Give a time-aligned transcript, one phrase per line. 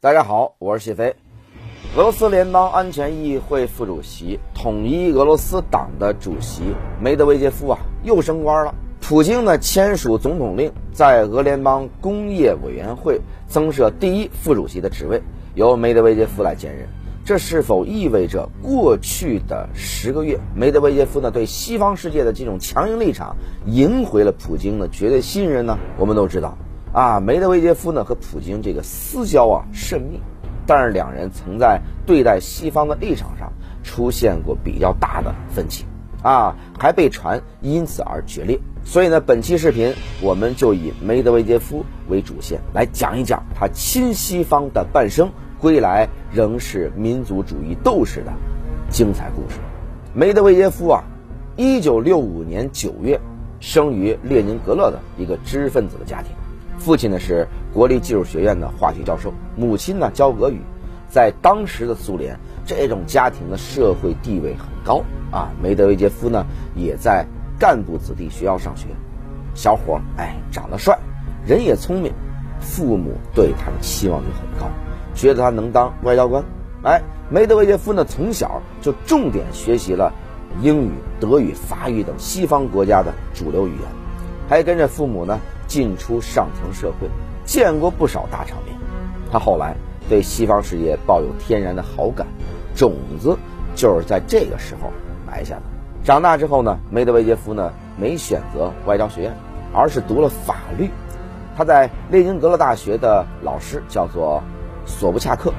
[0.00, 1.12] 大家好，我是谢飞。
[1.96, 6.62] 俄罗斯联邦安全议会副主席、统一俄罗斯党的主席
[7.02, 8.72] 梅德韦杰夫啊，又升官了。
[9.00, 15.20] 普京呢签署总统令，在俄联邦工业委员会增设第一副主席的职位，
[15.56, 16.86] 由梅德韦杰夫来兼任。
[17.24, 23.36] 这是否意味着过去的十个月，梅德韦杰夫呢对西方世界的这种强硬立场
[23.66, 25.76] 赢回了普京的绝对信任呢？
[25.98, 26.56] 我们都知道。
[26.92, 30.20] 啊，梅德韦杰夫呢和普京这个私交啊甚密，
[30.66, 33.52] 但是两人曾在对待西方的立场上
[33.84, 35.84] 出现过比较大的分歧，
[36.22, 38.58] 啊，还被传因此而决裂。
[38.84, 48.32] 所以呢，本期视频我们就以梅德韦杰夫为主线来讲一讲他亲西方的半生，归来仍是民族主义斗士的
[48.88, 49.58] 精彩故事。
[50.14, 51.04] 梅德韦杰夫啊，
[51.54, 53.20] 一九六五年九月
[53.60, 56.32] 生于列宁格勒的一个知识分子的家庭。
[56.78, 60.60] 父亲呢是国立技术学院的化学教授，母亲呢教俄语，
[61.10, 65.50] 在当时的苏联，这种家庭的社会地位很高啊。
[65.60, 67.26] 梅德韦杰夫呢也在
[67.58, 68.86] 干部子弟学校上学，
[69.54, 70.96] 小伙儿哎长得帅，
[71.44, 72.12] 人也聪明，
[72.60, 74.70] 父母对他的期望就很高，
[75.14, 76.42] 觉得他能当外交官。
[76.84, 80.12] 哎，梅德韦杰夫呢从小就重点学习了
[80.62, 83.88] 英语、德语、法语等西方国家的主流语言，
[84.48, 85.38] 还跟着父母呢。
[85.68, 87.08] 进出上层社会，
[87.44, 88.76] 见过不少大场面。
[89.30, 89.76] 他后来
[90.08, 92.26] 对西方世界抱有天然的好感，
[92.74, 93.38] 种子
[93.76, 94.90] 就是在这个时候
[95.24, 95.62] 埋下的。
[96.02, 99.36] 长大之后呢，梅德韦杰夫呢没选择外交学院，
[99.74, 100.90] 而是读了法律。
[101.56, 104.42] 他在列宁格勒大学的老师叫做
[104.86, 105.52] 索布恰克，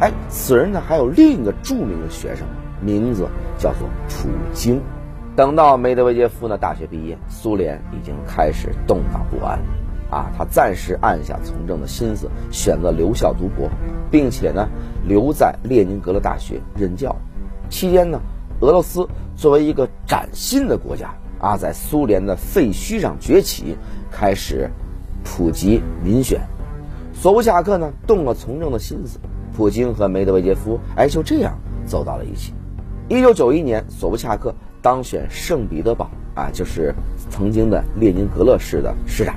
[0.00, 2.46] 哎，此人呢还有另一个著名的学生，
[2.80, 3.26] 名字
[3.56, 4.82] 叫做普京。
[5.36, 9.58] 等到梅德韦杰夫呢大学毕业，苏联已经开始动荡不安，
[10.08, 13.68] 啊，他暂时按下从政的心思，选择留校读博，
[14.12, 14.68] 并且呢
[15.04, 17.14] 留在列宁格勒大学任教。
[17.68, 18.20] 期间呢，
[18.60, 23.76] 俄罗斯作为一个崭新的国家啊，在苏联的废墟上崛起，
[24.12, 24.70] 开始
[25.24, 26.40] 普及民选。
[27.12, 29.18] 索布恰克呢动了从政的心思，
[29.56, 32.54] 普京和梅德韦杰夫哎就这样走到了一起。
[33.08, 34.54] 一九九一年，索布恰克。
[34.80, 36.94] 当选圣彼得堡啊，就是
[37.30, 39.34] 曾经的列宁格勒市的市长。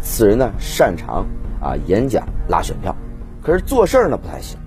[0.00, 1.26] 此人呢擅长
[1.60, 2.96] 啊演讲拉选票，
[3.42, 4.58] 可是做事儿呢不太行。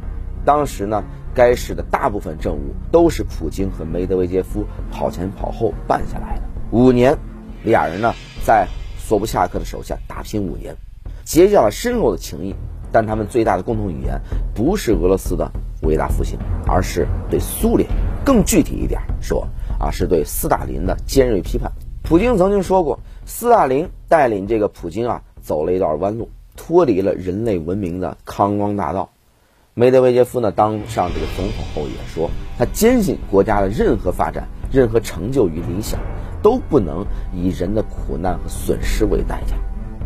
[0.46, 6.44] 当时呢该市的大部分政务都是普京和梅德韦杰夫跑前跑后办下来的。
[6.70, 7.18] 五年，
[7.64, 8.14] 俩人呢
[8.46, 8.68] 在
[9.00, 10.76] 索布恰克的手下打拼五年，
[11.24, 12.54] 结下了深厚的情谊。
[12.92, 14.22] 但他们最大的共同语言
[14.54, 15.52] 不是俄罗斯的
[15.82, 17.90] 伟大复兴，而是对苏联。
[18.24, 19.48] 更具体一点说。
[19.80, 21.70] 啊，是对斯大林的尖锐批判。
[22.04, 29.10] 普京曾经说过，斯大林带领这个普京啊走了一段弯路，脱离了人类文明的康庄大道。
[29.74, 36.00] 梅德韦杰夫呢当上这个总统后也说，他坚信国家的任何发展、任何成就与理想，
[36.42, 39.58] 都不能以人的苦难和损失为代价。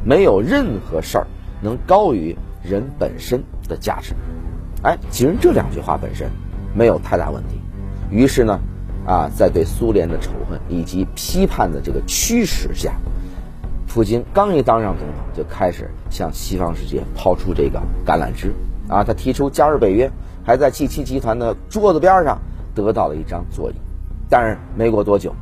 [0.04, 1.28] 没有任何事儿
[1.62, 4.16] 能高于人本身的价值。
[4.82, 6.28] 哎，其实这两句话本身
[6.74, 7.60] 没有太大问题。
[8.10, 8.60] 于是呢。
[9.08, 12.92] 啊，在对苏联的仇恨以及批判的这个驱使下，
[13.88, 18.52] 普京刚一当上总统，就开始向西方世界抛出这个橄榄枝。
[18.90, 20.12] 啊，他提出加入北约，
[20.44, 22.38] 还在 G7 集团的桌子边上
[22.76, 23.76] 得到了一张座椅。
[24.30, 25.34] 但是没过多久，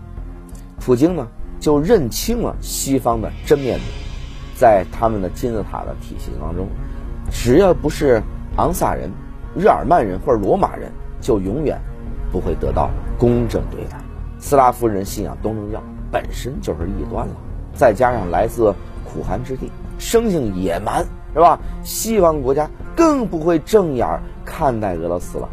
[0.79, 1.27] 普京呢
[1.59, 3.85] 就认清了西方的真面目，
[4.55, 6.67] 在他们的金字塔的体系当中，
[7.31, 8.21] 只要不是
[8.57, 9.09] 昂萨人、
[9.57, 11.81] 日耳曼人或者罗马人，就永远。
[12.35, 13.97] 不会得到公正对待。
[14.39, 15.81] 斯拉夫人信仰东正教，
[16.11, 17.33] 本身就是异端了。
[17.73, 18.73] 再加上来自
[19.05, 21.57] 苦寒之地，生性野蛮，是吧？
[21.85, 24.05] 西方国家更不会正眼
[24.43, 25.47] 看待俄罗斯了。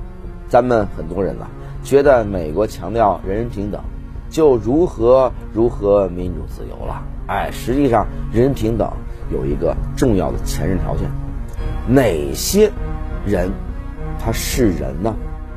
[0.49, 1.47] 咱们很多人呢，
[1.85, 3.81] 觉得美国强调人人平等，
[4.29, 7.01] 就如何如何民主自由了。
[7.29, 8.91] 哎，实际上人人平等
[9.31, 11.09] 有一个重要的前置条件：
[11.87, 12.69] 哪些
[13.25, 13.53] 人
[14.19, 15.15] 他是人呢？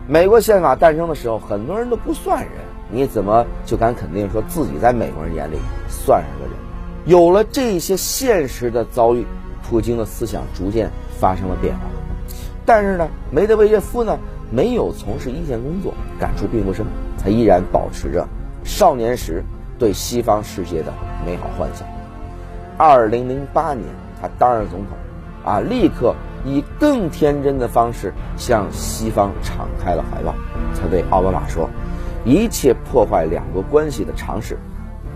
[0.07, 2.51] 美国宪法诞生的时候，很多人都不算人，
[2.91, 5.57] 你怎么就敢肯定说自己在美国人眼里
[5.89, 6.53] 算是个人？
[7.05, 9.25] 有了这些现实的遭遇，
[9.67, 11.81] 普京的思想逐渐发生了变化。
[12.65, 14.15] 但是呢，梅德韦杰夫呢
[14.51, 16.85] 没有从事一线工作，感触并不深，
[17.17, 18.27] 他依然保持着
[18.63, 19.43] 少年时
[19.79, 20.93] 对西方世界的
[21.25, 21.87] 美好幻想。
[22.77, 23.87] 二零零八年，
[24.21, 24.97] 他当上总统。
[25.43, 25.59] 啊！
[25.59, 30.33] 立刻以更天真的方式向西方敞开了怀抱。
[30.75, 31.69] 他对奥巴马说
[32.23, 34.57] ：“一切破坏两国关系的尝试，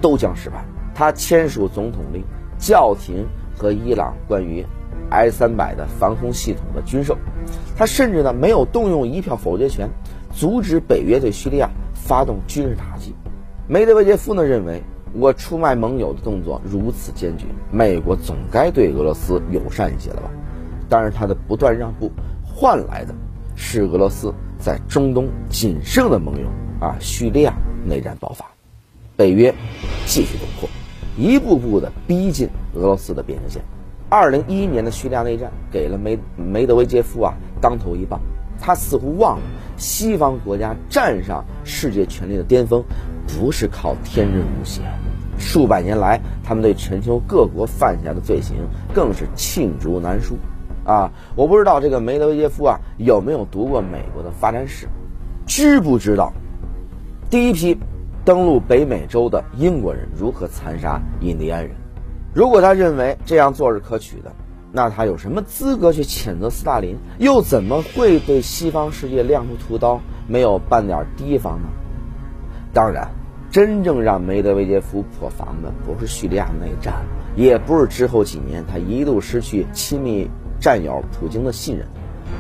[0.02, 0.66] 都将失败。”
[0.96, 2.24] 他签署总统令，
[2.58, 4.66] 叫停和伊朗关于
[5.10, 7.18] S 三百的防空系统的军售，
[7.78, 9.90] 他甚至呢没有动用一票否决权，
[10.34, 13.16] 阻止北约对叙利亚发动军事打击。
[13.68, 14.84] 梅德韦杰夫呢认为，
[15.14, 20.30] 我出卖盟友的动作如此坚决，美国总该对俄罗斯友善一些了吧？
[20.90, 22.12] 但是他的不断让步，
[22.44, 23.14] 换来的
[23.56, 26.48] 是俄罗斯在中东仅剩的盟友
[26.80, 27.54] 啊叙利亚
[27.86, 28.46] 内战爆发，
[29.16, 29.54] 北约
[30.06, 30.68] 继续东扩，
[31.16, 33.62] 一步步的逼近俄罗斯的边境线。
[34.10, 38.20] 二零一一年的叙利亚内战给了梅梅德韦杰夫啊当头一棒，
[38.60, 39.44] 他似乎忘了
[39.78, 42.84] 西方国家站上世界权力的巅峰，
[43.28, 44.82] 不是靠天真无邪，
[45.38, 48.58] 数百年来他们对全球各国犯下的罪行
[48.92, 50.36] 更是罄竹难书。
[50.90, 54.88] 啊，我不知道这个梅德韦杰夫啊有没有读过美国的发展史，
[55.46, 56.34] 知不知道
[57.30, 57.78] 第一批
[58.26, 61.76] 登陆北美洲的英国人如何残杀印第安人？
[62.34, 64.32] 如果他认为这样做是可取的，
[64.72, 66.98] 那他有什么资格去谴责斯大林？
[67.20, 71.68] 又怎么会对西方世界亮出屠刀，没有半点提防呢？
[72.74, 73.08] 当然，
[73.52, 76.96] 真正让梅德韦杰夫破防的不是叙利亚内战，
[77.36, 80.28] 也不是之后几年他一度失去亲密。
[80.60, 81.88] 战友普京的信任，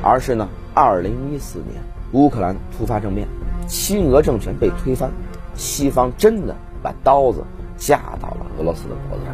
[0.03, 1.81] 而是呢，二零一四年
[2.11, 3.27] 乌克兰突发政变，
[3.67, 5.09] 亲俄政权被推翻，
[5.55, 7.43] 西方真的把刀子
[7.77, 9.33] 架到了俄罗斯的脖子上。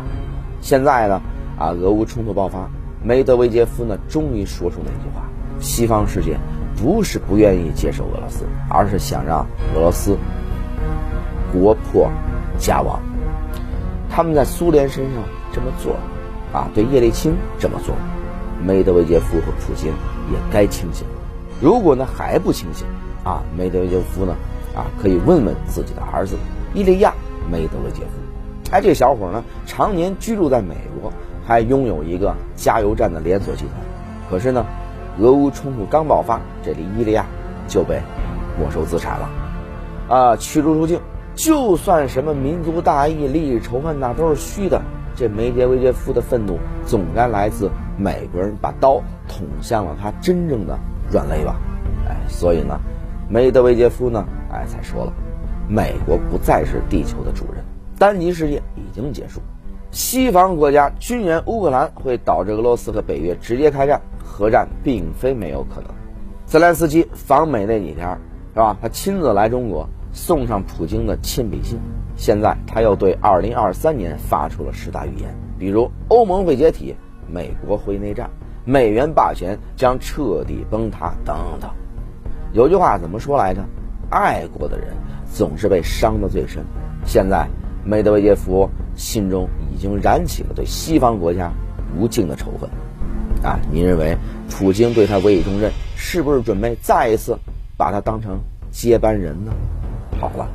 [0.62, 1.22] 现在呢，
[1.58, 2.70] 啊，俄乌冲突爆发，
[3.04, 5.24] 梅德韦杰夫呢，终于说出那句话：
[5.60, 6.38] 西方世界
[6.76, 9.46] 不是不愿意接受俄罗斯，而是想让
[9.76, 10.18] 俄罗斯
[11.52, 12.10] 国破
[12.58, 13.00] 家亡。
[14.10, 15.96] 他们在苏联身上这么做，
[16.54, 17.96] 啊，对叶利钦这么做。
[18.64, 19.92] 梅德韦杰夫和普京
[20.32, 21.06] 也该清醒，
[21.62, 22.86] 如果呢还不清醒，
[23.24, 24.36] 啊，梅德韦杰夫呢，
[24.76, 26.36] 啊，可以问问自己的儿子
[26.74, 27.14] 伊利亚·
[27.52, 28.72] 梅德韦杰夫。
[28.72, 31.12] 哎，这小伙呢，常年居住在美国，
[31.46, 33.74] 还拥有一个加油站的连锁集团。
[34.30, 34.66] 可是呢，
[35.20, 37.26] 俄乌冲突刚爆发，这里伊利亚
[37.68, 38.02] 就被
[38.60, 39.30] 没收资产了，
[40.10, 41.00] 啊，驱逐出境。
[41.36, 44.82] 就算什么民族大义、利益仇恨，那都是虚的。
[45.16, 50.78] 这梅德韦杰夫的愤怒总该来自美国人把刀捅向了他真正的
[51.12, 51.56] 软肋吧？
[52.08, 52.80] 哎，所以呢，
[53.30, 55.14] 梅德韦杰夫呢，哎，才说了，
[55.68, 57.64] 美国不再是地球的主人，
[57.98, 59.42] 单极世界已经结束，
[59.92, 65.90] 西方国家军援乌克兰会导致俄罗斯和北约直接开战，核战并非没有可能。
[66.46, 68.08] 泽连斯基访美那几天，
[68.54, 68.78] 是吧？
[68.82, 71.80] 他亲自来中国送上普京的亲笔信。
[72.18, 76.96] 现在他又对2023年发出了十大预言，比如欧盟会解体、
[77.28, 78.30] 美国会内战、
[78.64, 81.70] 美元霸权将彻底崩塌等等。
[82.54, 83.62] 有句话怎么说来着？
[84.10, 84.90] 爱过的人
[85.26, 86.64] 总是被伤得最深。
[87.06, 87.48] 现在
[87.84, 91.52] 梅德韦杰夫心中已经燃起了对西方国家
[91.98, 92.70] 无尽的仇恨。
[93.44, 94.16] 啊，您认为
[94.50, 97.38] 普京对他委以重任，是不是准备再一次
[97.78, 98.40] 把他当成
[98.72, 99.52] 接班人呢？
[100.20, 100.48] 好了。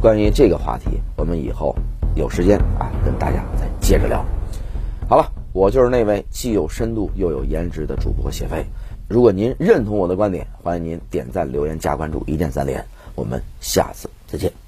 [0.00, 1.74] 关于这个话题，我们以后
[2.14, 4.24] 有时间啊，跟大家再接着聊。
[5.08, 8.64] 好了，我就是那位既有深度又有颜值的主播谢飞。
[9.08, 12.84] 如果您认同我的观点，欢迎您点赞、留言、加关注，一键三连。
[13.14, 14.67] 我们下次再见。